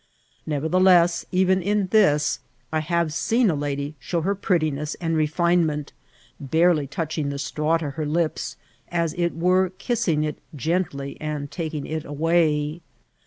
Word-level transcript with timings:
Nevertheless, 0.47 1.27
even 1.31 1.61
in 1.61 1.85
this 1.91 2.39
I 2.73 2.79
have 2.79 3.13
seen 3.13 3.51
a 3.51 3.53
lady 3.53 3.93
show 3.99 4.21
her 4.21 4.33
prettiness 4.33 4.95
and 4.95 5.15
re 5.15 5.27
finement, 5.27 5.93
barely 6.39 6.87
touching 6.87 7.29
the 7.29 7.37
straw 7.37 7.77
to 7.77 7.91
her 7.91 8.05
lips, 8.07 8.57
as 8.89 9.13
it 9.13 9.35
were 9.35 9.69
kissing 9.77 10.23
it 10.23 10.39
gently 10.55 11.19
and 11.21 11.51
taking 11.51 11.85
it 11.85 12.03
away. 12.03 12.81